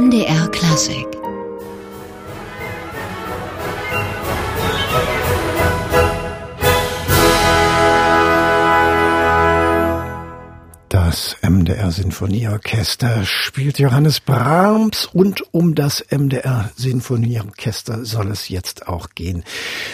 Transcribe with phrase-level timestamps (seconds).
[0.00, 1.20] NDR Klassik
[11.10, 19.10] Das MDR Sinfonieorchester spielt Johannes Brahms und um das MDR Sinfonieorchester soll es jetzt auch
[19.14, 19.44] gehen.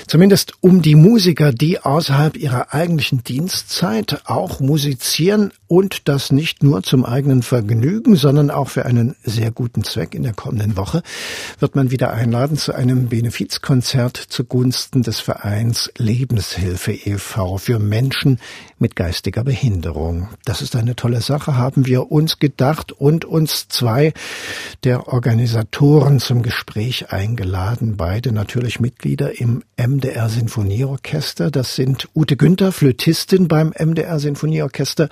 [0.07, 6.83] Zumindest um die Musiker, die außerhalb ihrer eigentlichen Dienstzeit auch musizieren und das nicht nur
[6.83, 10.15] zum eigenen Vergnügen, sondern auch für einen sehr guten Zweck.
[10.15, 11.03] In der kommenden Woche
[11.59, 17.59] wird man wieder einladen zu einem Benefizkonzert zugunsten des Vereins Lebenshilfe e.V.
[17.59, 18.39] für Menschen
[18.79, 20.29] mit geistiger Behinderung.
[20.45, 24.13] Das ist eine tolle Sache, haben wir uns gedacht und uns zwei
[24.85, 27.97] der Organisatoren zum Gespräch eingeladen.
[27.97, 31.51] Beide natürlich Mitglieder im MDR Sinfonieorchester.
[31.51, 35.09] Das sind Ute Günther, Flötistin beim MDR Sinfonieorchester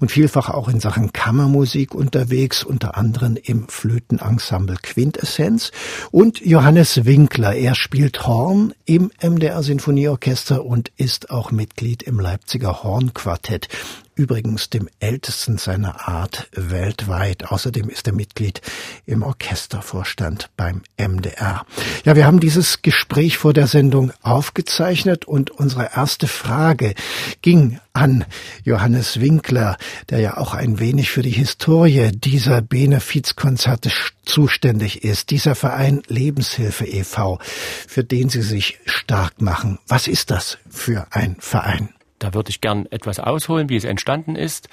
[0.00, 5.72] und vielfach auch in Sachen Kammermusik unterwegs, unter anderem im Flötenensemble Quintessenz.
[6.10, 12.82] Und Johannes Winkler, er spielt Horn im MDR Sinfonieorchester und ist auch Mitglied im Leipziger
[12.82, 13.68] Hornquartett
[14.16, 17.52] übrigens dem ältesten seiner Art weltweit.
[17.52, 18.62] Außerdem ist er Mitglied
[19.04, 21.64] im Orchestervorstand beim MDR.
[22.04, 26.94] Ja, wir haben dieses Gespräch vor der Sendung aufgezeichnet und unsere erste Frage
[27.42, 28.24] ging an
[28.64, 29.76] Johannes Winkler,
[30.10, 33.90] der ja auch ein wenig für die Historie dieser Benefizkonzerte
[34.24, 35.30] zuständig ist.
[35.30, 37.38] Dieser Verein Lebenshilfe e.V.,
[37.86, 39.78] für den Sie sich stark machen.
[39.86, 41.95] Was ist das für ein Verein?
[42.18, 44.68] Da würde ich gern etwas ausholen, wie es entstanden ist.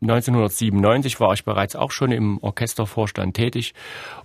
[0.00, 3.74] 1997 war ich bereits auch schon im Orchestervorstand tätig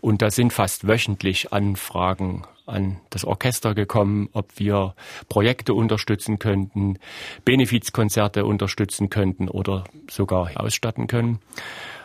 [0.02, 4.94] und da sind fast wöchentlich Anfragen an das Orchester gekommen, ob wir
[5.30, 7.00] Projekte unterstützen könnten,
[7.44, 11.40] Benefizkonzerte unterstützen könnten oder sogar ausstatten können.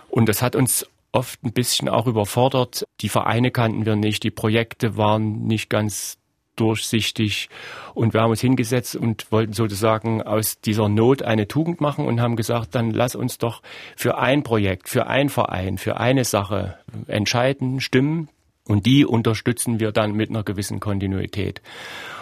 [0.09, 2.85] Und das hat uns oft ein bisschen auch überfordert.
[3.01, 6.19] Die Vereine kannten wir nicht, die Projekte waren nicht ganz
[6.61, 7.49] durchsichtig.
[7.95, 12.21] Und wir haben uns hingesetzt und wollten sozusagen aus dieser Not eine Tugend machen und
[12.21, 13.63] haben gesagt, dann lass uns doch
[13.97, 18.29] für ein Projekt, für ein Verein, für eine Sache entscheiden, stimmen.
[18.69, 21.63] Und die unterstützen wir dann mit einer gewissen Kontinuität.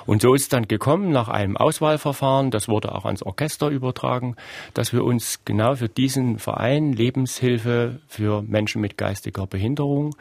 [0.07, 4.37] Und so ist es dann gekommen nach einem Auswahlverfahren, das wurde auch ans Orchester übertragen,
[4.73, 10.15] dass wir uns genau für diesen Verein Lebenshilfe für Menschen mit geistiger Behinderung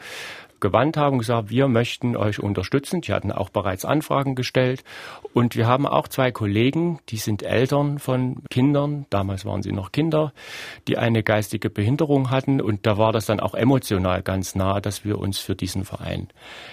[0.60, 3.00] gewandt haben und gesagt, wir möchten euch unterstützen.
[3.00, 4.84] Die hatten auch bereits Anfragen gestellt.
[5.32, 9.92] Und wir haben auch zwei Kollegen, die sind Eltern von Kindern, damals waren sie noch
[9.92, 10.32] Kinder,
[10.88, 12.60] die eine geistige Behinderung hatten.
[12.60, 16.28] Und da war das dann auch emotional ganz nah, dass wir uns für diesen Verein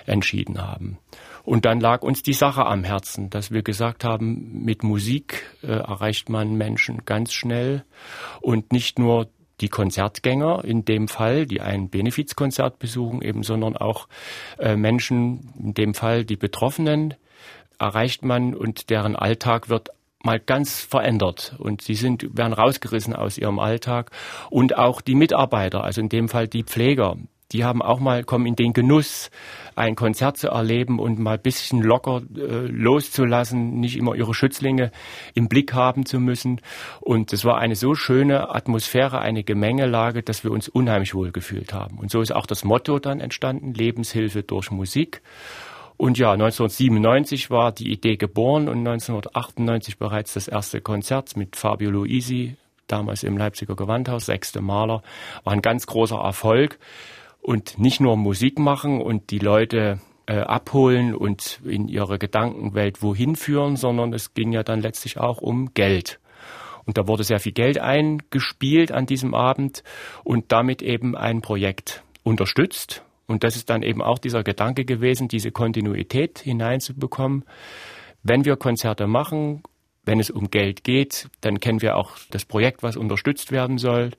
[0.06, 0.98] entschieden haben.
[1.44, 5.68] Und dann lag uns die Sache am Herzen, dass wir gesagt haben, mit Musik äh,
[5.68, 7.84] erreicht man Menschen ganz schnell
[8.40, 9.28] und nicht nur
[9.62, 14.08] die Konzertgänger in dem Fall, die ein Benefizkonzert besuchen, eben, sondern auch
[14.58, 17.14] äh, Menschen, in dem Fall die Betroffenen,
[17.80, 19.90] erreicht man und deren Alltag wird
[20.24, 21.56] mal ganz verändert.
[21.60, 24.12] Und sie sind werden rausgerissen aus ihrem Alltag.
[24.50, 27.18] Und auch die Mitarbeiter, also in dem Fall die Pfleger,
[27.54, 29.30] die haben auch mal, kommen in den Genuss,
[29.76, 34.92] ein Konzert zu erleben und mal bisschen locker äh, loszulassen, nicht immer ihre Schützlinge
[35.36, 36.62] im Blick haben zu müssen.
[37.00, 41.74] Und es war eine so schöne Atmosphäre, eine Gemengelage, dass wir uns unheimlich wohl gefühlt
[41.74, 42.00] haben.
[42.00, 45.22] Und so ist auch das Motto dann entstanden, Lebenshilfe durch Musik.
[45.96, 51.92] Und ja, 1997 war die Idee geboren und 1998 bereits das erste Konzert mit Fabio
[51.92, 55.04] Luisi, damals im Leipziger Gewandhaus, sechste Maler,
[55.44, 56.80] war ein ganz großer Erfolg
[57.44, 63.36] und nicht nur Musik machen und die Leute äh, abholen und in ihre Gedankenwelt wohin
[63.36, 66.20] führen, sondern es ging ja dann letztlich auch um Geld.
[66.86, 69.84] Und da wurde sehr viel Geld eingespielt an diesem Abend
[70.24, 73.04] und damit eben ein Projekt unterstützt.
[73.28, 77.46] Und das ist dann eben auch dieser Gedanke gewesen, diese Kontinuität hineinzubekommen.
[78.22, 79.64] Wenn wir Konzerte machen,
[80.06, 84.12] wenn es um Geld geht, dann kennen wir auch das Projekt, was unterstützt werden soll.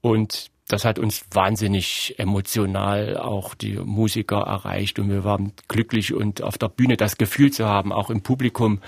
[0.00, 6.42] Und das hat uns wahnsinnig emotional auch die Musiker erreicht und wir waren glücklich und
[6.42, 8.80] auf der Bühne das Gefühl zu haben, auch im Publikum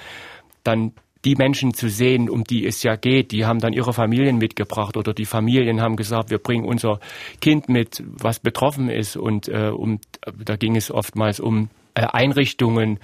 [0.62, 0.92] dann
[1.24, 4.96] die Menschen zu sehen, um die es ja geht, die haben dann ihre Familien mitgebracht
[4.96, 7.00] oder die Familien haben gesagt, wir bringen unser
[7.40, 9.16] Kind mit, was betroffen ist.
[9.16, 10.00] Und äh, um,
[10.44, 12.98] da ging es oftmals um äh, Einrichtungen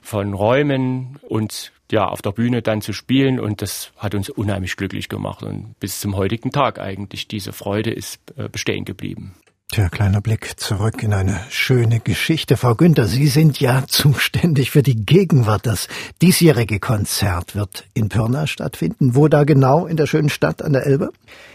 [0.00, 4.76] von Räumen und ja, auf der Bühne dann zu spielen und das hat uns unheimlich
[4.76, 9.34] glücklich gemacht und bis zum heutigen Tag eigentlich diese Freude ist äh, bestehen geblieben.
[9.68, 12.56] Tja, kleiner Blick zurück in eine schöne Geschichte.
[12.56, 15.66] Frau Günther, Sie sind ja zuständig für die Gegenwart.
[15.66, 15.88] Das
[16.22, 19.16] diesjährige Konzert wird in Pirna stattfinden.
[19.16, 21.10] Wo da genau in der schönen Stadt an der Elbe?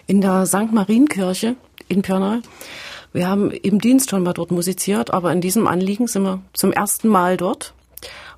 [0.07, 0.73] In der St.
[0.73, 1.55] Marienkirche
[1.87, 2.41] in Pirna.
[3.13, 6.73] Wir haben im Dienst schon mal dort musiziert, aber in diesem Anliegen sind wir zum
[6.73, 7.73] ersten Mal dort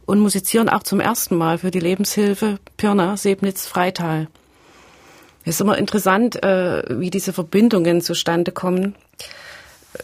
[0.05, 4.27] und musizieren auch zum ersten Mal für die Lebenshilfe Pirna, Sebnitz, Freital.
[5.45, 8.95] Es ist immer interessant, äh, wie diese Verbindungen zustande kommen.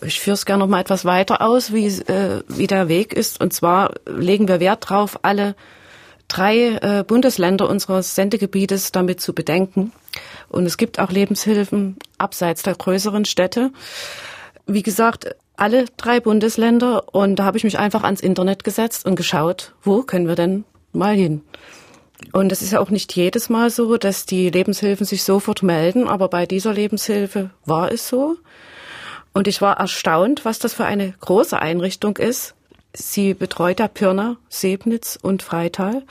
[0.02, 3.42] Ich führe es gerne noch mal etwas weiter aus, wie, äh, wie der Weg ist.
[3.42, 5.56] Und zwar legen wir Wert darauf, alle
[6.28, 9.92] drei äh, Bundesländer unseres Sendegebietes damit zu bedenken.
[10.50, 13.72] Und es gibt auch Lebenshilfen abseits der größeren Städte.
[14.68, 17.14] Wie gesagt, alle drei Bundesländer.
[17.14, 20.66] Und da habe ich mich einfach ans Internet gesetzt und geschaut, wo können wir denn
[20.94, 21.42] mal hin?
[22.34, 26.08] Und es ist ja auch nicht jedes Mal so, dass die Lebenshilfen sich sofort melden,
[26.08, 28.36] aber bei dieser Lebenshilfe war es so.
[29.34, 32.56] Und ich war erstaunt, was das für eine große Einrichtung ist.
[32.94, 36.04] Sie betreut der Pirna, Sebnitz und Freital.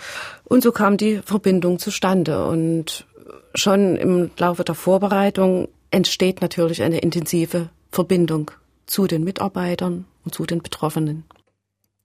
[0.45, 2.47] Und so kam die Verbindung zustande.
[2.47, 3.07] Und
[3.55, 8.51] schon im Laufe der Vorbereitung entsteht natürlich eine intensive Verbindung
[8.89, 11.25] zu den Mitarbeitern und zu den Betroffenen.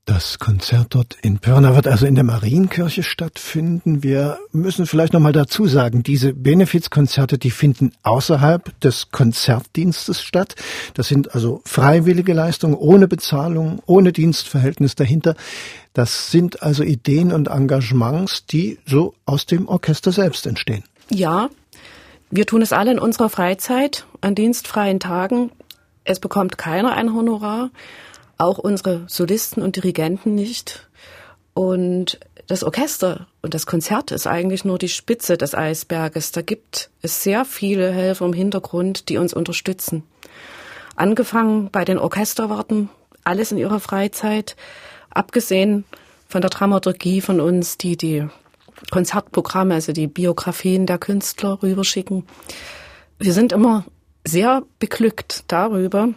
[0.05, 4.03] Das Konzert dort in Pirna wird also in der Marienkirche stattfinden.
[4.03, 10.55] Wir müssen vielleicht noch mal dazu sagen, diese Benefizkonzerte, die finden außerhalb des Konzertdienstes statt.
[10.93, 15.35] Das sind also freiwillige Leistungen ohne Bezahlung, ohne Dienstverhältnis dahinter.
[15.93, 20.83] Das sind also Ideen und Engagements, die so aus dem Orchester selbst entstehen.
[21.09, 21.49] Ja,
[22.29, 25.51] wir tun es alle in unserer Freizeit, an dienstfreien Tagen.
[26.05, 27.71] Es bekommt keiner ein Honorar
[28.37, 30.87] auch unsere Solisten und Dirigenten nicht.
[31.53, 36.31] Und das Orchester und das Konzert ist eigentlich nur die Spitze des Eisberges.
[36.31, 40.03] Da gibt es sehr viele Helfer im Hintergrund, die uns unterstützen.
[40.95, 42.89] Angefangen bei den Orchesterwarten,
[43.23, 44.55] alles in ihrer Freizeit,
[45.09, 45.85] abgesehen
[46.27, 48.27] von der Dramaturgie von uns, die die
[48.91, 52.25] Konzertprogramme, also die Biografien der Künstler rüberschicken.
[53.19, 53.85] Wir sind immer
[54.23, 56.09] sehr beglückt darüber,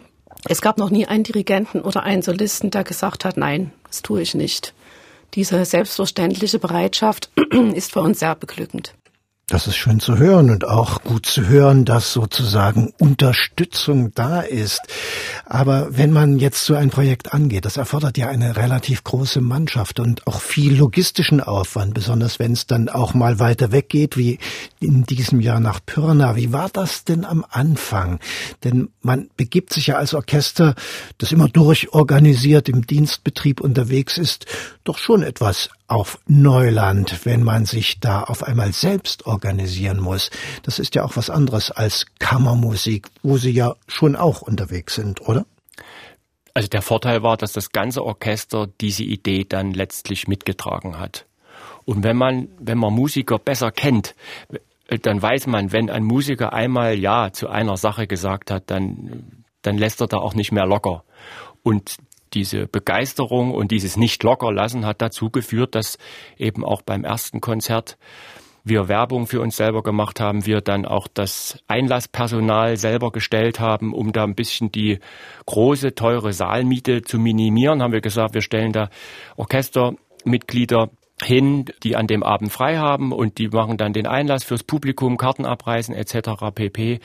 [0.45, 4.21] es gab noch nie einen Dirigenten oder einen Solisten, der gesagt hat, nein, das tue
[4.21, 4.73] ich nicht.
[5.33, 7.29] Diese selbstverständliche Bereitschaft
[7.73, 8.93] ist für uns sehr beglückend.
[9.49, 14.81] Das ist schön zu hören und auch gut zu hören, dass sozusagen Unterstützung da ist.
[15.45, 20.01] Aber wenn man jetzt so ein Projekt angeht, das erfordert ja eine relativ große Mannschaft
[20.01, 24.37] und auch viel logistischen Aufwand, besonders wenn es dann auch mal weiter weggeht, wie
[24.81, 26.35] in diesem Jahr nach Pirna.
[26.35, 28.19] Wie war das denn am Anfang?
[28.65, 30.75] Denn man begibt sich ja als Orchester,
[31.19, 34.45] das immer durchorganisiert im Dienstbetrieb unterwegs ist,
[34.83, 40.29] doch schon etwas auf Neuland, wenn man sich da auf einmal selbst organisieren muss.
[40.63, 45.21] Das ist ja auch was anderes als Kammermusik, wo Sie ja schon auch unterwegs sind,
[45.21, 45.45] oder?
[46.53, 51.25] Also der Vorteil war, dass das ganze Orchester diese Idee dann letztlich mitgetragen hat.
[51.85, 54.15] Und wenn man, wenn man Musiker besser kennt,
[55.03, 59.77] dann weiß man, wenn ein Musiker einmal Ja zu einer Sache gesagt hat, dann, dann
[59.77, 61.03] lässt er da auch nicht mehr locker.
[61.63, 61.97] Und
[62.37, 65.97] diese Begeisterung und dieses nicht locker lassen hat dazu geführt, dass
[66.37, 67.97] eben auch beim ersten Konzert
[68.63, 73.91] wir Werbung für uns selber gemacht haben, wir dann auch das Einlasspersonal selber gestellt haben,
[73.91, 74.99] um da ein bisschen die
[75.47, 78.89] große, teure Saalmiete zu minimieren, haben wir gesagt, wir stellen da
[79.37, 80.89] Orchestermitglieder
[81.21, 85.17] hin, die an dem Abend frei haben und die machen dann den Einlass fürs Publikum,
[85.17, 86.53] Karten abreißen etc.
[86.53, 86.99] pp.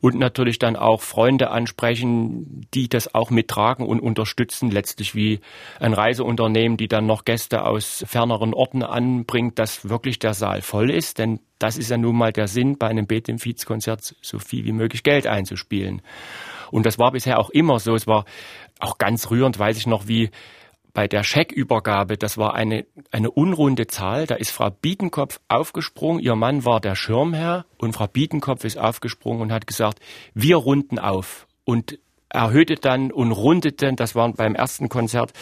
[0.00, 5.38] Und natürlich dann auch Freunde ansprechen, die das auch mittragen und unterstützen, letztlich wie
[5.78, 10.90] ein Reiseunternehmen, die dann noch Gäste aus ferneren Orten anbringt, dass wirklich der Saal voll
[10.90, 14.72] ist, denn das ist ja nun mal der Sinn, bei einem Betemfiz-Konzert so viel wie
[14.72, 16.02] möglich Geld einzuspielen.
[16.72, 17.94] Und das war bisher auch immer so.
[17.94, 18.24] Es war
[18.80, 20.30] auch ganz rührend, weiß ich noch, wie
[20.94, 26.36] bei der Scheckübergabe, das war eine, eine unrunde Zahl, da ist Frau Biedenkopf aufgesprungen, ihr
[26.36, 30.00] Mann war der Schirmherr und Frau Biedenkopf ist aufgesprungen und hat gesagt,
[30.34, 35.32] wir runden auf und erhöhte dann und rundete, das war beim ersten Konzert,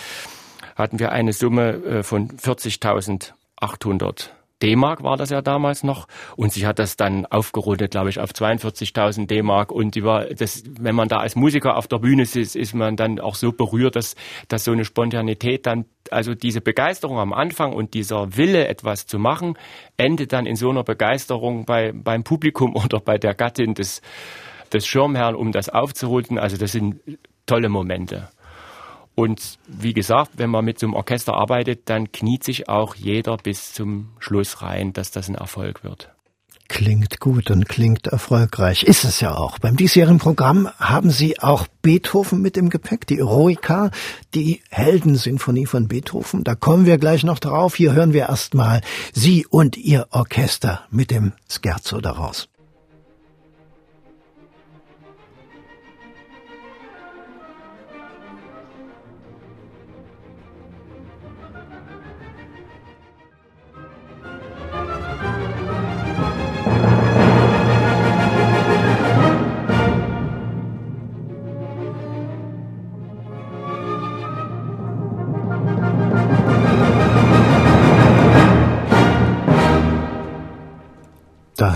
[0.77, 4.31] hatten wir eine Summe äh, von 40.800
[4.63, 6.07] D-Mark war das ja damals noch.
[6.37, 9.73] Und sie hat das dann aufgerundet, glaube ich, auf 42.000 D-Mark.
[9.73, 12.97] Und die war, das, wenn man da als Musiker auf der Bühne ist, ist man
[12.97, 14.17] dann auch so berührt, dass,
[14.49, 19.19] dass so eine Spontanität dann, also diese Begeisterung am Anfang und dieser Wille, etwas zu
[19.19, 19.57] machen,
[19.97, 24.03] endet dann in so einer Begeisterung bei, beim Publikum oder bei der Gattin des,
[24.73, 26.39] des Schirmherrn, um das aufzurunden.
[26.39, 27.01] Also das sind
[27.47, 28.29] tolle Momente.
[29.15, 33.37] Und wie gesagt, wenn man mit so einem Orchester arbeitet, dann kniet sich auch jeder
[33.37, 36.11] bis zum Schluss rein, dass das ein Erfolg wird.
[36.71, 38.85] Klingt gut und klingt erfolgreich.
[38.85, 39.59] Ist es ja auch.
[39.59, 43.91] Beim diesjährigen Programm haben Sie auch Beethoven mit im Gepäck, die Eroica,
[44.35, 46.45] die Heldensinfonie von Beethoven.
[46.45, 47.75] Da kommen wir gleich noch drauf.
[47.75, 52.49] Hier hören wir erstmal Sie und Ihr Orchester mit dem Scherzo daraus.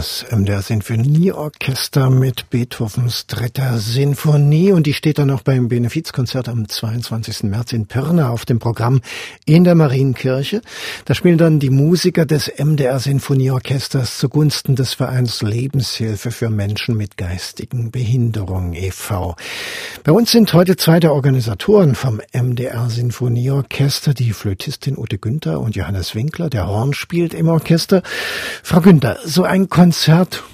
[0.05, 6.69] Das MDR Sinfonieorchester mit Beethovens dritter Sinfonie und die steht dann auch beim Benefizkonzert am
[6.69, 7.45] 22.
[7.45, 9.01] März in Pirna auf dem Programm
[9.47, 10.61] in der Marienkirche.
[11.07, 17.17] Da spielen dann die Musiker des MDR Sinfonieorchesters zugunsten des Vereins Lebenshilfe für Menschen mit
[17.17, 19.37] geistigen Behinderungen e.V.
[20.03, 25.77] Bei uns sind heute zwei der Organisatoren vom MDR Sinfonieorchester, die Flötistin Ute Günther und
[25.77, 28.03] Johannes Winkler, der Horn spielt im Orchester.
[28.63, 29.94] Frau Günther, so ein Konzert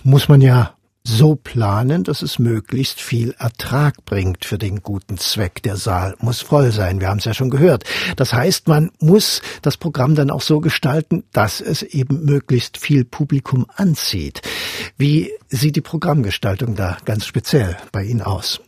[0.05, 5.63] muss man ja so planen, dass es möglichst viel Ertrag bringt für den guten Zweck.
[5.63, 7.01] Der Saal muss voll sein.
[7.01, 7.85] Wir haben es ja schon gehört.
[8.17, 13.05] Das heißt, man muss das Programm dann auch so gestalten, dass es eben möglichst viel
[13.05, 14.43] Publikum anzieht.
[14.99, 18.61] Wie sieht die Programmgestaltung da ganz speziell bei Ihnen aus?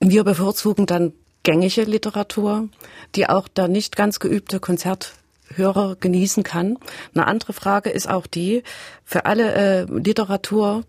[0.00, 1.12] Wir bevorzugen dann
[1.44, 2.68] gängige Literatur,
[3.14, 5.14] die auch der nicht ganz geübte Konzert
[5.54, 6.78] Hörer genießen kann.
[7.14, 8.62] Eine andere Frage ist auch die,
[9.04, 10.84] für alle äh, Literatur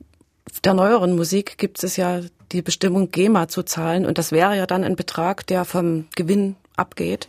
[0.63, 2.21] der neueren Musik gibt es ja
[2.51, 6.55] die Bestimmung GEMA zu zahlen und das wäre ja dann ein Betrag, der vom Gewinn
[6.75, 7.27] abgeht.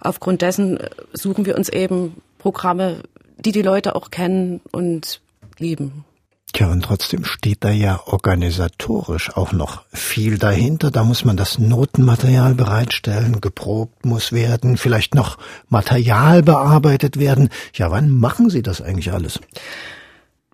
[0.00, 3.02] Aufgrund dessen äh, suchen wir uns eben Programme,
[3.38, 5.20] die die Leute auch kennen und
[5.58, 6.04] lieben.
[6.52, 10.90] Tja, und trotzdem steht da ja organisatorisch auch noch viel dahinter.
[10.90, 15.36] Da muss man das Notenmaterial bereitstellen, geprobt muss werden, vielleicht noch
[15.68, 17.50] Material bearbeitet werden.
[17.74, 19.40] Ja, wann machen Sie das eigentlich alles?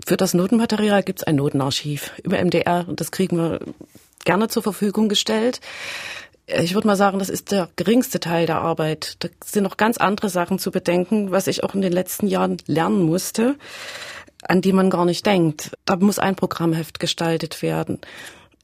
[0.04, 3.60] Für das Notenmaterial gibt es ein Notenarchiv über MDR und das kriegen wir
[4.24, 5.60] gerne zur Verfügung gestellt.
[6.46, 9.16] Ich würde mal sagen, das ist der geringste Teil der Arbeit.
[9.20, 12.56] Da sind noch ganz andere Sachen zu bedenken, was ich auch in den letzten Jahren
[12.66, 13.54] lernen musste
[14.48, 15.76] an die man gar nicht denkt.
[15.84, 17.98] Da muss ein Programmheft gestaltet werden.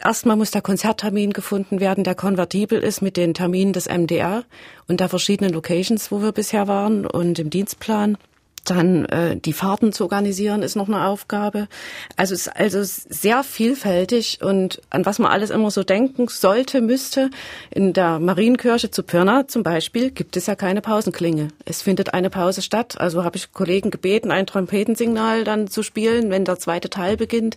[0.03, 4.45] Erstmal muss der Konzerttermin gefunden werden, der konvertibel ist mit den Terminen des MDR
[4.89, 8.17] und der verschiedenen Locations, wo wir bisher waren und im Dienstplan.
[8.65, 11.69] Dann äh, die Fahrten zu organisieren ist noch eine Aufgabe.
[12.17, 16.81] Also es ist also sehr vielfältig und an was man alles immer so denken sollte,
[16.81, 17.31] müsste.
[17.71, 21.49] In der Marienkirche zu Pirna zum Beispiel gibt es ja keine Pausenklinge.
[21.65, 23.01] Es findet eine Pause statt.
[23.01, 27.57] Also habe ich Kollegen gebeten, ein Trompetensignal dann zu spielen, wenn der zweite Teil beginnt.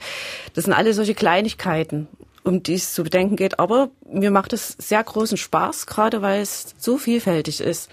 [0.53, 2.07] Das sind alle solche Kleinigkeiten
[2.43, 3.60] um die es zu bedenken geht.
[3.60, 7.89] Aber mir macht es sehr großen Spaß, gerade weil es so vielfältig ist.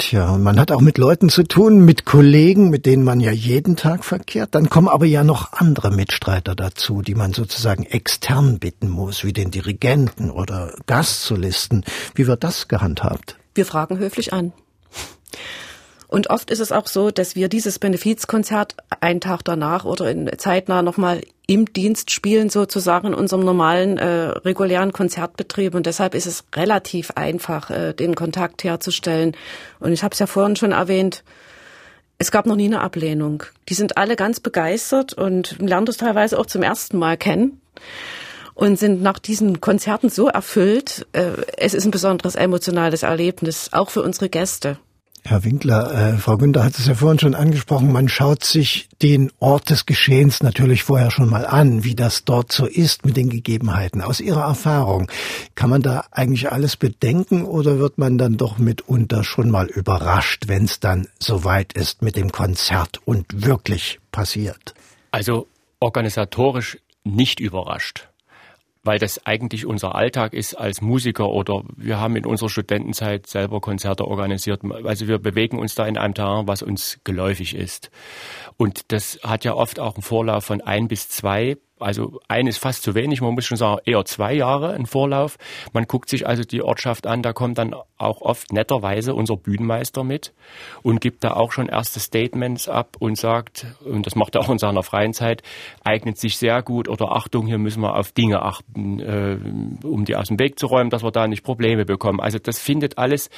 [0.00, 3.76] Tja, man hat auch mit Leuten zu tun, mit Kollegen, mit denen man ja jeden
[3.76, 4.54] Tag verkehrt.
[4.54, 9.34] Dann kommen aber ja noch andere Mitstreiter dazu, die man sozusagen extern bitten muss, wie
[9.34, 11.84] den Dirigenten oder Gastsolisten.
[12.14, 13.36] Wie wird das gehandhabt?
[13.54, 14.54] Wir fragen höflich an.
[16.10, 20.28] Und oft ist es auch so, dass wir dieses Benefizkonzert einen Tag danach oder in
[20.38, 25.72] zeitnah nochmal im Dienst spielen, sozusagen in unserem normalen, äh, regulären Konzertbetrieb.
[25.72, 29.36] Und deshalb ist es relativ einfach, äh, den Kontakt herzustellen.
[29.78, 31.22] Und ich habe es ja vorhin schon erwähnt,
[32.18, 33.44] es gab noch nie eine Ablehnung.
[33.68, 37.60] Die sind alle ganz begeistert und lernen das teilweise auch zum ersten Mal kennen
[38.54, 41.06] und sind nach diesen Konzerten so erfüllt.
[41.12, 44.76] Äh, es ist ein besonderes emotionales Erlebnis, auch für unsere Gäste.
[45.24, 49.30] Herr Winkler, äh, Frau Günther hat es ja vorhin schon angesprochen, man schaut sich den
[49.38, 53.28] Ort des Geschehens natürlich vorher schon mal an, wie das dort so ist mit den
[53.28, 54.00] Gegebenheiten.
[54.00, 55.10] Aus Ihrer Erfahrung,
[55.54, 60.44] kann man da eigentlich alles bedenken oder wird man dann doch mitunter schon mal überrascht,
[60.46, 64.74] wenn es dann soweit ist mit dem Konzert und wirklich passiert?
[65.10, 65.46] Also
[65.80, 68.09] organisatorisch nicht überrascht
[68.82, 73.60] weil das eigentlich unser Alltag ist als Musiker oder wir haben in unserer Studentenzeit selber
[73.60, 74.62] Konzerte organisiert.
[74.84, 77.90] Also wir bewegen uns da in einem Terrain, was uns geläufig ist.
[78.56, 82.58] Und das hat ja oft auch einen Vorlauf von ein bis zwei also ein ist
[82.58, 85.38] fast zu wenig, man muss schon sagen, eher zwei Jahre ein Vorlauf.
[85.72, 90.04] Man guckt sich also die Ortschaft an, da kommt dann auch oft netterweise unser Bühnenmeister
[90.04, 90.32] mit
[90.82, 94.50] und gibt da auch schon erste Statements ab und sagt, und das macht er auch
[94.50, 95.42] in seiner freien Zeit,
[95.84, 99.38] eignet sich sehr gut oder Achtung, hier müssen wir auf Dinge achten, äh,
[99.86, 102.20] um die aus dem Weg zu räumen, dass wir da nicht Probleme bekommen.
[102.20, 103.30] Also das findet alles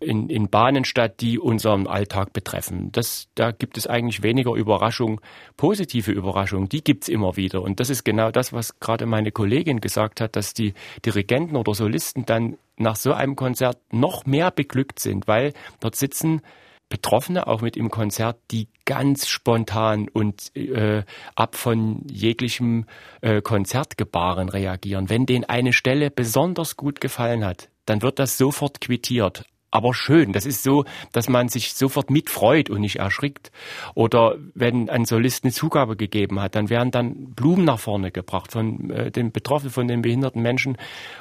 [0.00, 2.90] in, in Bahnen statt, die unseren Alltag betreffen.
[2.92, 5.20] Das, da gibt es eigentlich weniger Überraschung,
[5.56, 7.62] positive Überraschungen, die gibt's immer wieder.
[7.62, 10.74] Und das das ist genau das, was gerade meine Kollegin gesagt hat, dass die
[11.04, 16.42] Dirigenten oder Solisten dann nach so einem Konzert noch mehr beglückt sind, weil dort sitzen
[16.88, 21.04] Betroffene auch mit im Konzert, die ganz spontan und äh,
[21.36, 22.86] ab von jeglichem
[23.20, 25.08] äh, Konzertgebaren reagieren.
[25.08, 29.44] Wenn denen eine Stelle besonders gut gefallen hat, dann wird das sofort quittiert
[29.76, 30.32] aber schön.
[30.32, 33.52] Das ist so, dass man sich sofort mitfreut und nicht erschrickt.
[33.94, 38.52] Oder wenn ein Solist eine Zugabe gegeben hat, dann werden dann Blumen nach vorne gebracht
[38.52, 40.78] von äh, den Betroffenen, von den behinderten Menschen.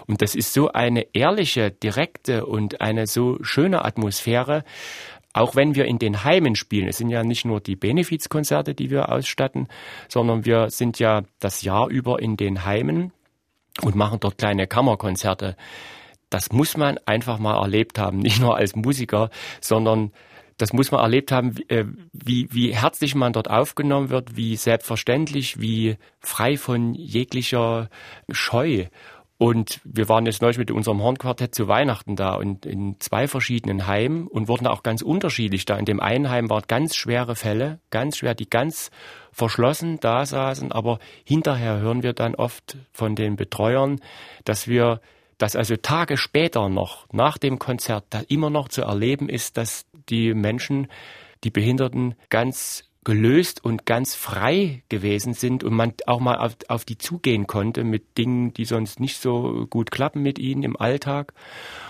[0.08, 4.64] Und das ist so eine ehrliche, direkte und eine so schöne Atmosphäre.
[5.34, 8.90] auch wenn wir in den Heimen spielen, es sind ja nicht nur die Benefizkonzerte, die
[8.90, 9.68] wir ausstatten,
[10.08, 13.12] sondern wir sind ja das Jahr über in den Heimen
[13.82, 15.58] und machen dort kleine Kammerkonzerte.
[16.30, 19.30] Das muss man einfach mal erlebt haben, nicht nur als Musiker,
[19.62, 20.12] sondern
[20.58, 25.60] das muss man erlebt haben, äh, wie, wie herzlich man dort aufgenommen wird, wie selbstverständlich,
[25.60, 27.90] wie frei von jeglicher
[28.32, 28.86] Scheu.
[29.38, 33.86] Und wir waren jetzt neulich mit unserem Hornquartett zu Weihnachten da und in zwei verschiedenen
[33.86, 35.76] Heimen und wurden auch ganz unterschiedlich da.
[35.76, 38.92] In dem einen Heim waren ganz schwere Fälle, ganz schwer, die ganz
[39.34, 44.00] verschlossen da saßen, aber hinterher hören wir dann oft von den Betreuern,
[44.46, 45.02] dass wir
[45.38, 49.86] dass also Tage später noch, nach dem Konzert, da immer noch zu erleben ist, dass
[50.10, 50.88] die Menschen,
[51.44, 56.84] die Behinderten ganz gelöst und ganz frei gewesen sind und man auch mal auf, auf,
[56.84, 61.32] die zugehen konnte mit Dingen, die sonst nicht so gut klappen mit ihnen im Alltag.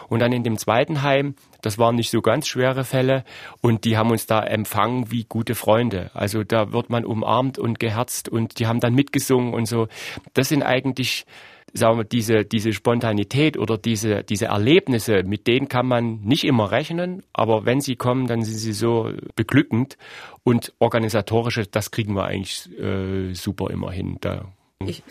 [0.10, 3.24] Und dann in dem zweiten Heim, das waren nicht so ganz schwere Fälle
[3.62, 6.12] und die haben uns da empfangen wie gute Freunde.
[6.14, 9.88] Also da wird man umarmt und geherzt und die haben dann mitgesungen und so.
[10.34, 11.26] Das sind eigentlich
[11.74, 16.72] sagen wir, diese, diese Spontanität oder diese, diese Erlebnisse, mit denen kann man nicht immer
[16.72, 19.98] rechnen, aber wenn sie kommen, dann sind sie so beglückend
[20.44, 24.18] und organisatorische, das kriegen wir eigentlich äh, super immer hin.
[24.22, 24.46] Da.
[24.86, 25.04] Ich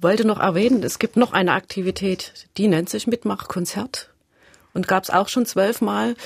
[0.00, 4.10] wollte noch erwähnen, es gibt noch eine Aktivität, die nennt sich Mitmachkonzert
[4.74, 6.16] und gab es auch schon zwölfmal.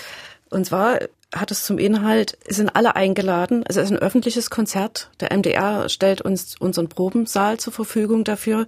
[0.51, 0.99] Und zwar
[1.35, 3.65] hat es zum Inhalt, sind alle eingeladen.
[3.67, 5.11] Also es ist ein öffentliches Konzert.
[5.21, 8.67] Der MDR stellt uns unseren Probensaal zur Verfügung dafür.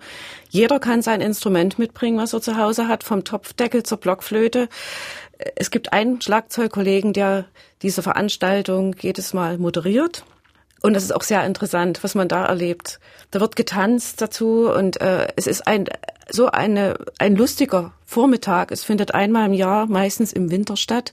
[0.49, 4.68] Jeder kann sein Instrument mitbringen, was er zu Hause hat, vom Topfdeckel zur Blockflöte.
[5.56, 7.44] Es gibt einen Schlagzeugkollegen, der
[7.83, 10.24] diese Veranstaltung jedes Mal moderiert.
[10.81, 13.00] Und das ist auch sehr interessant, was man da erlebt.
[13.31, 15.87] Da wird getanzt dazu und äh, es ist ein
[16.31, 18.70] so eine ein lustiger Vormittag.
[18.70, 21.12] Es findet einmal im Jahr, meistens im Winter statt.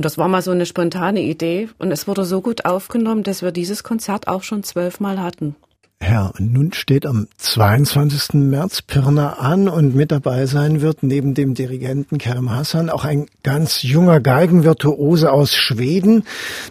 [0.00, 3.42] Und das war mal so eine spontane Idee und es wurde so gut aufgenommen, dass
[3.42, 5.56] wir dieses Konzert auch schon zwölfmal hatten.
[6.02, 8.32] Herr, nun steht am 22.
[8.32, 13.26] März Pirna an und mit dabei sein wird neben dem Dirigenten Kerem Hassan auch ein
[13.42, 16.24] ganz junger Geigenvirtuose aus Schweden.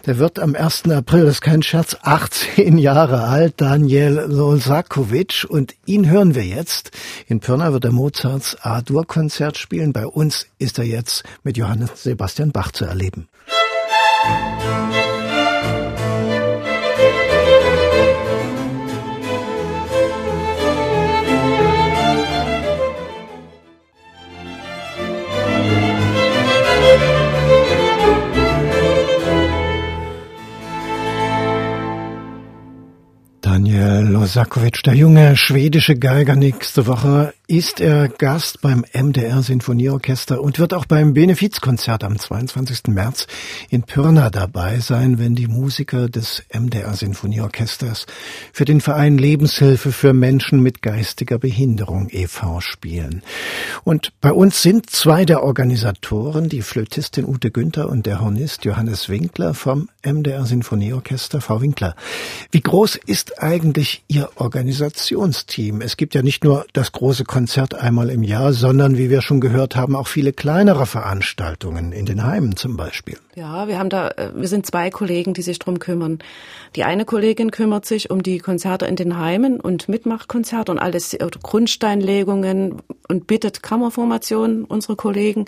[0.04, 0.90] Der wird am 1.
[0.90, 6.90] April, das ist kein Scherz, 18 Jahre alt, Daniel Lolsakovic und ihn hören wir jetzt.
[7.28, 9.92] In Pirna wird er Mozarts A-Dur-Konzert spielen.
[9.92, 13.28] Bei uns ist er jetzt mit Johannes Sebastian Bach zu erleben.
[14.26, 15.09] Musik
[33.80, 34.10] Daniel
[34.82, 40.84] der junge schwedische Geiger nächste Woche ist er Gast beim MDR Sinfonieorchester und wird auch
[40.84, 42.82] beim Benefizkonzert am 22.
[42.90, 43.26] März
[43.70, 48.06] in Pirna dabei sein, wenn die Musiker des MDR Sinfonieorchesters
[48.52, 52.60] für den Verein Lebenshilfe für Menschen mit geistiger Behinderung e.V.
[52.60, 53.24] spielen.
[53.82, 59.08] Und bei uns sind zwei der Organisatoren, die Flötistin Ute Günther und der Hornist Johannes
[59.08, 61.40] Winkler vom MDR Sinfonieorchester.
[61.40, 61.96] Frau Winkler,
[62.52, 65.80] wie groß ist eigentlich Ihr Organisationsteam?
[65.80, 67.39] Es gibt ja nicht nur das große Konzert
[67.74, 72.24] einmal im Jahr, sondern wie wir schon gehört haben, auch viele kleinere Veranstaltungen in den
[72.24, 73.16] Heimen zum Beispiel.
[73.34, 76.18] Ja, wir haben da, äh, wir sind zwei Kollegen, die sich drum kümmern.
[76.76, 81.14] Die eine Kollegin kümmert sich um die Konzerte in den Heimen und Mitmachkonzerte und alles,
[81.14, 85.46] äh, Grundsteinlegungen und bittet Kammerformationen unsere Kollegen.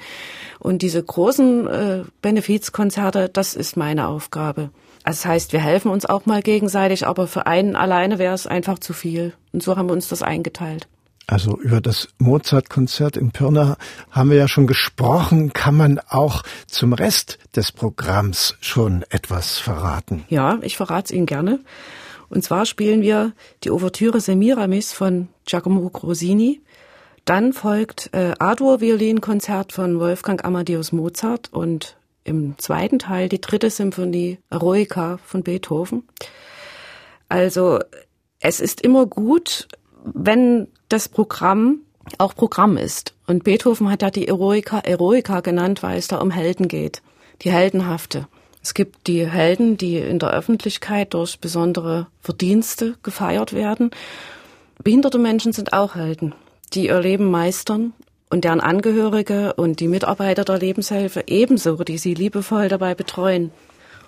[0.59, 4.71] Und diese großen äh, Benefizkonzerte, das ist meine Aufgabe.
[5.05, 8.47] Also das heißt, wir helfen uns auch mal gegenseitig, aber für einen alleine wäre es
[8.47, 9.33] einfach zu viel.
[9.53, 10.87] Und so haben wir uns das eingeteilt.
[11.27, 13.77] Also über das Mozart-Konzert in Pirna
[14.11, 15.53] haben wir ja schon gesprochen.
[15.53, 20.25] Kann man auch zum Rest des Programms schon etwas verraten?
[20.29, 21.61] Ja, ich verrate es Ihnen gerne.
[22.29, 23.33] Und zwar spielen wir
[23.63, 26.61] die Ouvertüre Semiramis von Giacomo Rossini.
[27.25, 34.39] Dann folgt äh, A-Dur-Violinkonzert von Wolfgang Amadeus Mozart und im zweiten Teil die dritte Symphonie
[34.51, 36.05] Eroica von Beethoven.
[37.29, 37.81] Also
[38.41, 39.69] es ist immer gut,
[40.05, 41.81] wenn das Programm
[42.19, 43.15] auch Programm ist.
[43.27, 47.03] Und Beethoven hat da die Eroica Eroica genannt, weil es da um Helden geht.
[47.43, 48.27] Die Heldenhafte.
[48.63, 53.91] Es gibt die Helden, die in der Öffentlichkeit durch besondere Verdienste gefeiert werden.
[54.83, 56.35] Behinderte Menschen sind auch Helden,
[56.73, 57.93] die ihr Leben meistern
[58.31, 63.51] und deren Angehörige und die Mitarbeiter der Lebenshilfe ebenso, die sie liebevoll dabei betreuen.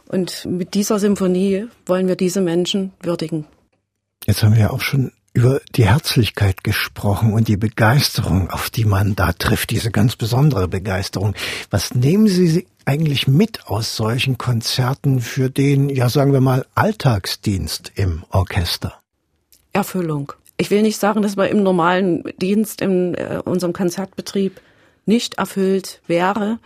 [0.08, 3.46] Und mit dieser Symphonie wollen wir diese Menschen würdigen.
[4.26, 8.84] Jetzt haben wir ja auch schon über die Herzlichkeit gesprochen und die Begeisterung, auf die
[8.84, 11.34] man da trifft, diese ganz besondere Begeisterung.
[11.70, 17.92] Was nehmen Sie eigentlich mit aus solchen Konzerten für den, ja sagen wir mal, Alltagsdienst
[17.96, 18.94] im Orchester?
[19.72, 20.32] Erfüllung.
[20.56, 24.60] Ich will nicht sagen, dass man im normalen Dienst in äh, unserem Konzertbetrieb
[25.04, 26.60] nicht erfüllt wäre.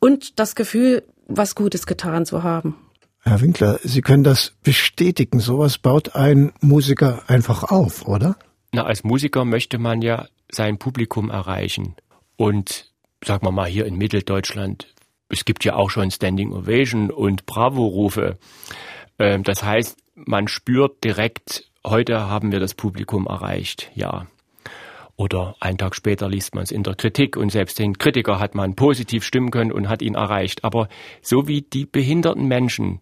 [0.00, 2.76] Und das Gefühl, was Gutes getan zu haben.
[3.26, 5.40] Herr Winkler, Sie können das bestätigen.
[5.40, 8.36] Sowas baut ein Musiker einfach auf, oder?
[8.72, 11.94] Na, als Musiker möchte man ja sein Publikum erreichen.
[12.36, 12.92] Und
[13.24, 14.94] sagen wir mal hier in Mitteldeutschland,
[15.30, 18.36] es gibt ja auch schon Standing Ovation und Bravo-Rufe.
[19.18, 24.26] Ähm, das heißt, man spürt direkt, heute haben wir das Publikum erreicht, ja.
[25.16, 28.54] Oder einen Tag später liest man es in der Kritik und selbst den Kritiker hat
[28.54, 30.62] man positiv stimmen können und hat ihn erreicht.
[30.62, 30.88] Aber
[31.22, 33.00] so wie die behinderten Menschen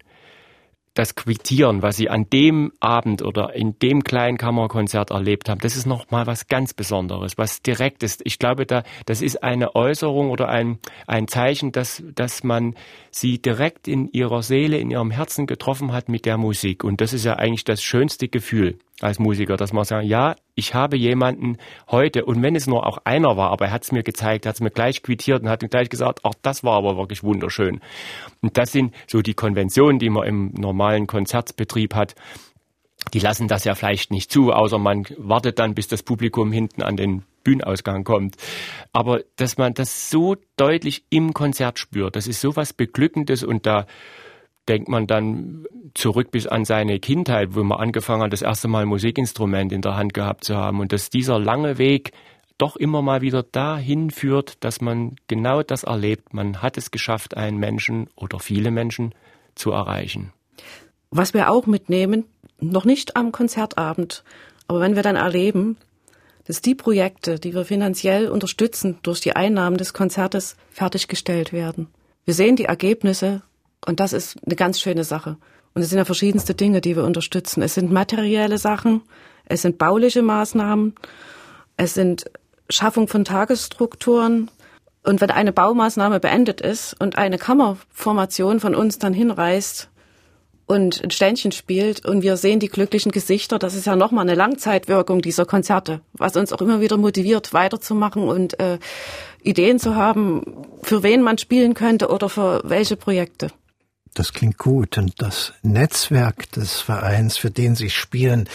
[0.93, 5.75] das quittieren, was sie an dem Abend oder in dem kleinen Kammerkonzert erlebt haben, das
[5.75, 8.21] ist noch mal was ganz Besonderes, was direkt ist.
[8.25, 12.75] Ich glaube, da, das ist eine Äußerung oder ein, ein Zeichen, dass, dass man
[13.09, 16.83] sie direkt in ihrer Seele, in ihrem Herzen getroffen hat mit der Musik.
[16.83, 20.73] Und das ist ja eigentlich das schönste Gefühl als Musiker, dass man sagt, ja, ich
[20.73, 21.57] habe jemanden
[21.89, 24.55] heute, und wenn es nur auch einer war, aber er hat es mir gezeigt, hat
[24.55, 27.81] es mir gleich quittiert und hat mir gleich gesagt, ach, das war aber wirklich wunderschön.
[28.41, 32.15] Und das sind so die Konventionen, die man im normalen Konzertbetrieb hat.
[33.13, 36.83] Die lassen das ja vielleicht nicht zu, außer man wartet dann, bis das Publikum hinten
[36.83, 38.37] an den Bühnenausgang kommt.
[38.93, 43.65] Aber dass man das so deutlich im Konzert spürt, das ist so was Beglückendes und
[43.65, 43.85] da
[44.67, 48.85] denkt man dann zurück bis an seine Kindheit, wo man angefangen hat, das erste Mal
[48.85, 52.11] Musikinstrument in der Hand gehabt zu haben und dass dieser lange Weg
[52.57, 56.33] doch immer mal wieder dahin führt, dass man genau das erlebt.
[56.33, 59.13] Man hat es geschafft, einen Menschen oder viele Menschen
[59.55, 60.31] zu erreichen.
[61.09, 62.25] Was wir auch mitnehmen,
[62.59, 64.23] noch nicht am Konzertabend,
[64.67, 65.77] aber wenn wir dann erleben,
[66.45, 71.87] dass die Projekte, die wir finanziell unterstützen, durch die Einnahmen des Konzertes fertiggestellt werden.
[72.25, 73.41] Wir sehen die Ergebnisse
[73.85, 75.37] und das ist eine ganz schöne Sache.
[75.73, 77.61] Und es sind ja verschiedenste Dinge, die wir unterstützen.
[77.63, 79.01] Es sind materielle Sachen,
[79.45, 80.93] es sind bauliche Maßnahmen,
[81.77, 82.25] es sind
[82.69, 84.49] Schaffung von Tagesstrukturen.
[85.03, 89.89] Und wenn eine Baumaßnahme beendet ist und eine Kammerformation von uns dann hinreist
[90.65, 94.35] und ein Ständchen spielt und wir sehen die glücklichen Gesichter, das ist ja nochmal eine
[94.35, 98.79] Langzeitwirkung dieser Konzerte, was uns auch immer wieder motiviert, weiterzumachen und äh,
[99.41, 103.49] Ideen zu haben, für wen man spielen könnte oder für welche Projekte.
[104.13, 104.97] Das klingt gut.
[104.97, 108.47] Und das Netzwerk des Vereins, für den Sie spielen,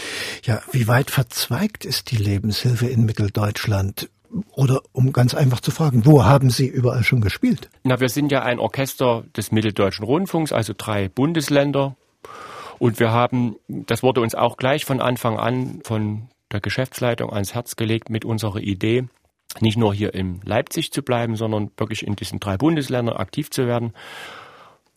[0.43, 4.09] ja, wie weit verzweigt ist die Lebenshilfe in Mitteldeutschland?
[4.51, 7.69] Oder um ganz einfach zu fragen, wo haben Sie überall schon gespielt?
[7.83, 11.95] Na, wir sind ja ein Orchester des Mitteldeutschen Rundfunks, also drei Bundesländer.
[12.77, 17.53] Und wir haben, das wurde uns auch gleich von Anfang an von der Geschäftsleitung ans
[17.53, 19.05] Herz gelegt mit unserer Idee,
[19.59, 23.67] nicht nur hier in Leipzig zu bleiben, sondern wirklich in diesen drei Bundesländern aktiv zu
[23.67, 23.93] werden.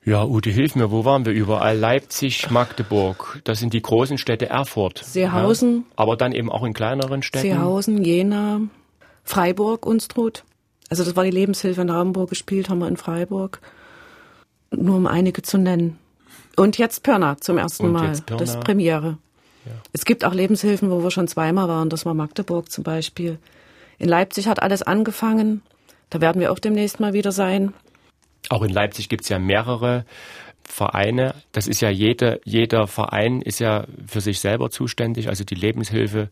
[0.04, 1.78] Ja, Ute, hilf mir, wo waren wir überall?
[1.78, 4.98] Leipzig, Magdeburg, das sind die großen Städte, Erfurt.
[5.04, 5.84] Seehausen.
[5.88, 7.46] Ja, aber dann eben auch in kleineren Städten.
[7.46, 8.62] Seehausen, Jena,
[9.22, 10.42] Freiburg, Unstrut.
[10.90, 13.60] Also das war die Lebenshilfe in Hamburg gespielt, haben wir in Freiburg.
[14.72, 15.98] Nur um einige zu nennen.
[16.56, 18.12] Und jetzt Pirna zum ersten Und Mal.
[18.26, 19.18] Das ist Premiere.
[19.64, 19.72] Ja.
[19.92, 21.88] Es gibt auch Lebenshilfen, wo wir schon zweimal waren.
[21.88, 23.38] Das war Magdeburg zum Beispiel.
[23.98, 25.62] In Leipzig hat alles angefangen.
[26.10, 27.72] Da werden wir auch demnächst mal wieder sein.
[28.48, 30.04] Auch in Leipzig gibt es ja mehrere
[30.64, 31.34] Vereine.
[31.52, 35.28] Das ist ja jeder, jeder Verein ist ja für sich selber zuständig.
[35.28, 36.30] Also die Lebenshilfe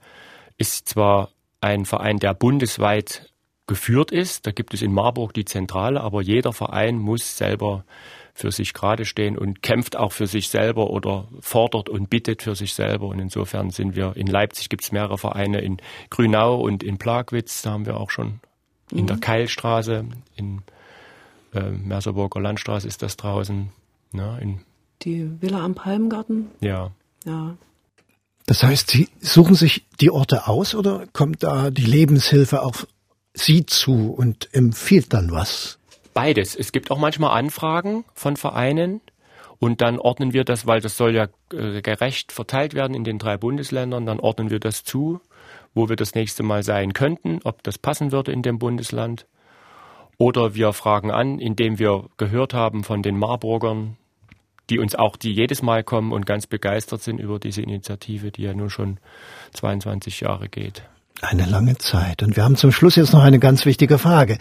[0.58, 3.30] ist zwar ein Verein, der bundesweit
[3.66, 4.46] geführt ist.
[4.46, 7.84] Da gibt es in Marburg die Zentrale, aber jeder Verein muss selber
[8.34, 12.54] für sich gerade stehen und kämpft auch für sich selber oder fordert und bittet für
[12.54, 13.06] sich selber.
[13.06, 15.76] Und insofern sind wir in Leipzig gibt es mehrere Vereine, in
[16.08, 18.40] Grünau und in Plagwitz, da haben wir auch schon
[18.90, 19.06] in mhm.
[19.06, 20.04] der Keilstraße,
[20.36, 20.62] in
[21.52, 23.70] äh, Merseburger Landstraße ist das draußen.
[24.12, 24.60] Ja, in
[25.02, 26.48] die Villa am Palmgarten?
[26.60, 26.90] Ja.
[27.24, 27.56] Ja.
[28.46, 32.86] Das heißt, Sie suchen sich die Orte aus oder kommt da die Lebenshilfe auf
[33.32, 35.78] Sie zu und empfiehlt dann was?
[36.14, 36.56] Beides.
[36.56, 39.00] Es gibt auch manchmal Anfragen von Vereinen
[39.58, 43.18] und dann ordnen wir das, weil das soll ja äh, gerecht verteilt werden in den
[43.18, 45.20] drei Bundesländern, dann ordnen wir das zu,
[45.74, 49.26] wo wir das nächste Mal sein könnten, ob das passen würde in dem Bundesland.
[50.20, 53.96] Oder wir fragen an, indem wir gehört haben von den Marburgern,
[54.68, 58.42] die uns auch, die jedes Mal kommen und ganz begeistert sind über diese Initiative, die
[58.42, 58.98] ja nun schon
[59.54, 60.82] 22 Jahre geht.
[61.22, 62.22] Eine lange Zeit.
[62.22, 64.36] Und wir haben zum Schluss jetzt noch eine ganz wichtige Frage.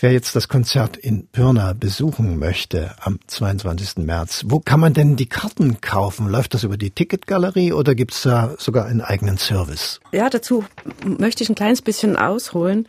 [0.00, 4.06] Wer jetzt das Konzert in Pirna besuchen möchte am 22.
[4.06, 6.26] März, wo kann man denn die Karten kaufen?
[6.26, 10.00] Läuft das über die Ticketgalerie oder gibt es da sogar einen eigenen Service?
[10.10, 10.64] Ja, dazu
[11.04, 12.88] möchte ich ein kleines bisschen ausholen.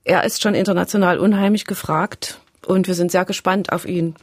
[0.04, 4.14] Er ist schon international unheimlich gefragt und wir sind sehr gespannt auf ihn.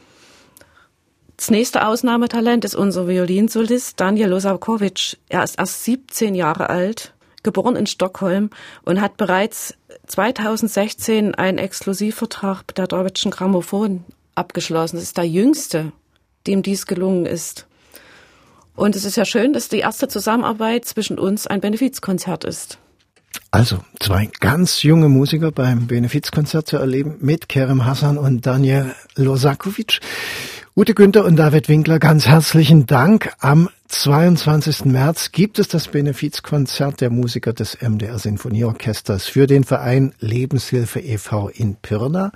[1.36, 5.16] Das nächste Ausnahmetalent ist unser Violinsolist Daniel Losakowicz.
[5.28, 7.11] Er ist erst 17 Jahre alt,
[7.42, 8.50] geboren in Stockholm
[8.84, 9.74] und hat bereits
[10.06, 14.96] 2016 einen Exklusivvertrag der Deutschen Grammophon abgeschlossen.
[14.96, 15.92] Das ist der jüngste,
[16.46, 17.66] dem dies gelungen ist.
[18.74, 22.78] Und es ist ja schön, dass die erste Zusammenarbeit zwischen uns ein Benefizkonzert ist.
[23.50, 30.00] Also zwei ganz junge Musiker beim Benefizkonzert zu erleben mit Kerem Hassan und Daniel Losakovic.
[30.74, 33.32] Ute Günther und David Winkler, ganz herzlichen Dank.
[33.40, 34.86] Am 22.
[34.86, 41.50] März gibt es das Benefizkonzert der Musiker des MDR Sinfonieorchesters für den Verein Lebenshilfe e.V.
[41.50, 42.32] in Pirna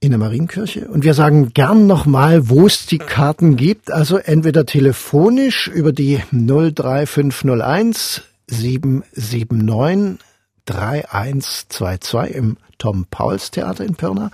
[0.00, 0.88] in der Marienkirche.
[0.88, 3.92] Und wir sagen gern nochmal, wo es die Karten gibt.
[3.92, 10.18] Also entweder telefonisch über die 03501 779
[10.66, 14.32] 3122 im Tom Pauls Theater in Pirna